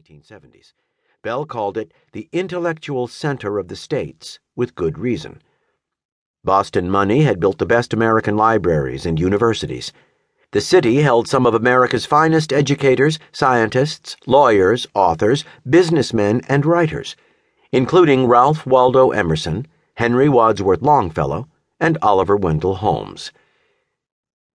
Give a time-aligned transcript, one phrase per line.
[0.00, 0.72] 1870s.
[1.22, 5.42] Bell called it the intellectual center of the states, with good reason.
[6.42, 9.92] Boston money had built the best American libraries and universities.
[10.52, 17.14] The city held some of America's finest educators, scientists, lawyers, authors, businessmen, and writers,
[17.70, 21.46] including Ralph Waldo Emerson, Henry Wadsworth Longfellow,
[21.78, 23.32] and Oliver Wendell Holmes.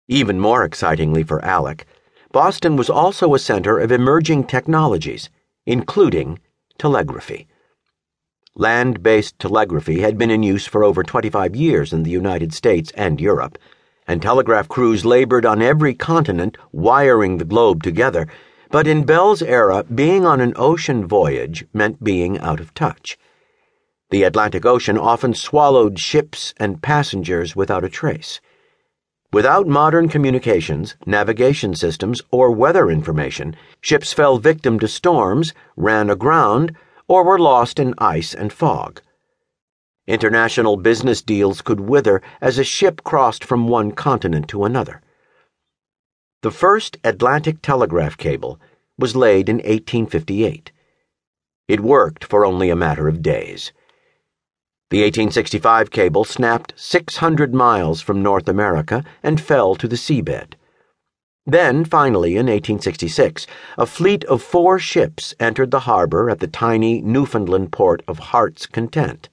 [0.08, 1.86] Even more excitingly for Alec,
[2.34, 5.30] Boston was also a center of emerging technologies,
[5.66, 6.40] including
[6.78, 7.46] telegraphy.
[8.56, 12.90] Land based telegraphy had been in use for over 25 years in the United States
[12.96, 13.56] and Europe,
[14.08, 18.26] and telegraph crews labored on every continent wiring the globe together.
[18.68, 23.16] But in Bell's era, being on an ocean voyage meant being out of touch.
[24.10, 28.40] The Atlantic Ocean often swallowed ships and passengers without a trace.
[29.34, 36.76] Without modern communications, navigation systems, or weather information, ships fell victim to storms, ran aground,
[37.08, 39.02] or were lost in ice and fog.
[40.06, 45.02] International business deals could wither as a ship crossed from one continent to another.
[46.42, 48.60] The first Atlantic telegraph cable
[48.96, 50.70] was laid in 1858.
[51.66, 53.72] It worked for only a matter of days.
[54.90, 60.54] The 1865 cable snapped 600 miles from North America and fell to the seabed.
[61.46, 67.00] Then, finally, in 1866, a fleet of four ships entered the harbor at the tiny
[67.00, 69.28] Newfoundland port of Heart's Content.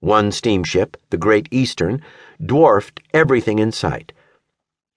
[0.00, 2.02] One steamship, the Great Eastern,
[2.44, 4.12] dwarfed everything in sight.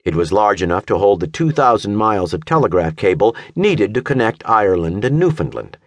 [0.05, 4.47] It was large enough to hold the 2,000 miles of telegraph cable needed to connect
[4.47, 5.77] Ireland and Newfoundland.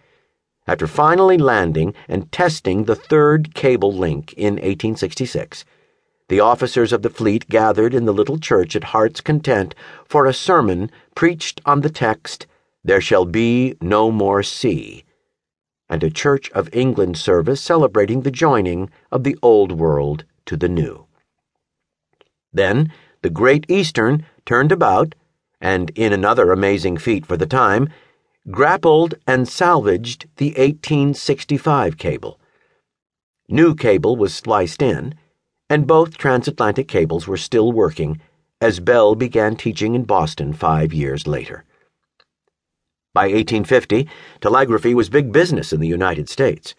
[0.67, 5.63] After finally landing and testing the third cable link in 1866,
[6.27, 10.33] the officers of the fleet gathered in the little church at Heart's Content for a
[10.33, 12.47] sermon preached on the text,
[12.83, 15.03] There shall be no more sea,
[15.87, 20.69] and a Church of England service celebrating the joining of the Old World to the
[20.69, 21.05] New.
[22.51, 25.13] Then the Great Eastern turned about,
[25.61, 27.89] and in another amazing feat for the time,
[28.51, 32.39] grappled and salvaged the 1865 cable.
[33.49, 35.15] New cable was spliced in,
[35.69, 38.19] and both transatlantic cables were still working
[38.61, 41.63] as Bell began teaching in Boston five years later.
[43.13, 44.07] By 1850,
[44.41, 46.75] telegraphy was big business in the United States.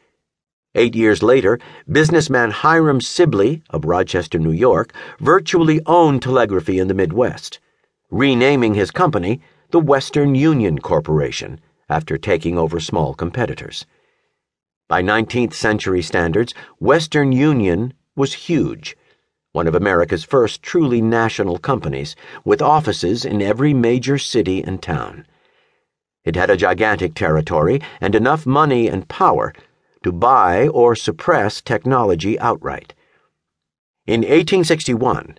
[0.74, 1.58] Eight years later,
[1.90, 7.58] businessman Hiram Sibley of Rochester, New York, virtually owned telegraphy in the Midwest,
[8.10, 9.40] renaming his company
[9.70, 13.86] the Western Union Corporation after taking over small competitors.
[14.88, 18.96] By 19th century standards, Western Union was huge,
[19.52, 25.26] one of America's first truly national companies, with offices in every major city and town.
[26.24, 29.52] It had a gigantic territory and enough money and power
[30.02, 32.94] to buy or suppress technology outright.
[34.06, 35.38] In 1861,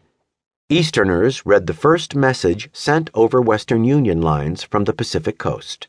[0.70, 5.88] Easterners read the first message sent over Western Union lines from the Pacific coast.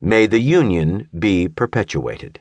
[0.00, 2.38] May the Union be perpetuated.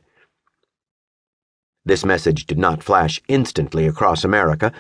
[1.84, 4.72] This message did not flash instantly across America.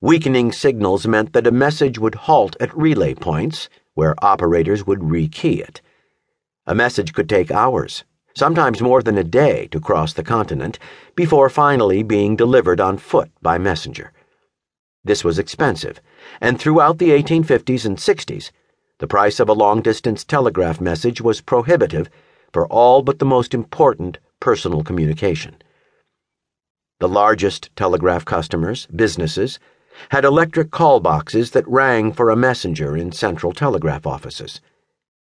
[0.00, 5.58] Weakening signals meant that a message would halt at relay points, where operators would rekey
[5.58, 5.80] it.
[6.68, 8.04] A message could take hours,
[8.36, 10.78] sometimes more than a day, to cross the continent,
[11.16, 14.12] before finally being delivered on foot by messenger.
[15.06, 16.00] This was expensive,
[16.40, 18.50] and throughout the 1850s and 60s,
[18.98, 22.10] the price of a long distance telegraph message was prohibitive
[22.52, 25.62] for all but the most important personal communication.
[26.98, 29.60] The largest telegraph customers, businesses,
[30.08, 34.60] had electric call boxes that rang for a messenger in central telegraph offices.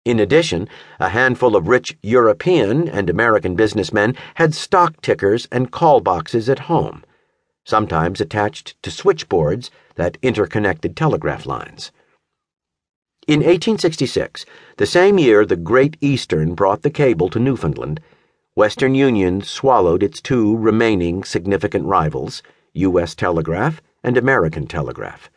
[0.03, 0.67] In addition,
[0.99, 6.65] a handful of rich European and American businessmen had stock tickers and call boxes at
[6.71, 7.03] home
[7.69, 11.91] sometimes attached to switchboards that interconnected telegraph lines.
[13.27, 14.45] In 1866,
[14.77, 18.01] the same year the Great Eastern brought the cable to Newfoundland,
[18.55, 22.41] Western Union swallowed its two remaining significant rivals,
[22.73, 23.13] U.S.
[23.13, 25.29] Telegraph and American Telegraph.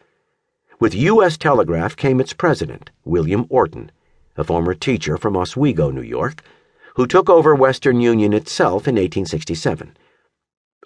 [0.80, 1.36] With U.S.
[1.36, 3.92] Telegraph came its president, William Orton,
[4.36, 6.42] a former teacher from Oswego, New York,
[6.96, 9.96] who took over Western Union itself in 1867.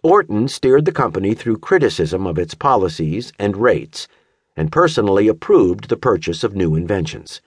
[0.03, 4.09] Orton steered the company through criticism of its policies and rates,
[4.57, 7.41] and personally approved the purchase of new inventions.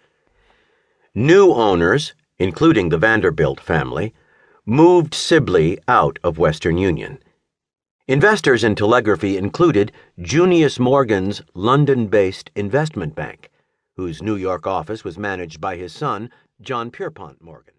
[1.16, 4.14] New owners, including the Vanderbilt family,
[4.66, 7.20] moved Sibley out of Western Union.
[8.08, 13.50] Investors in telegraphy included Junius Morgan's London based investment bank,
[13.96, 16.30] whose New York office was managed by his son,
[16.62, 17.76] John Pierpont Morgan.